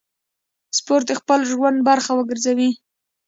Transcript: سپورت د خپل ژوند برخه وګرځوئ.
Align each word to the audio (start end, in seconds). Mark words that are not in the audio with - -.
سپورت 0.77 1.05
د 1.09 1.11
خپل 1.19 1.39
ژوند 1.51 1.77
برخه 1.89 2.11
وګرځوئ. 2.15 2.69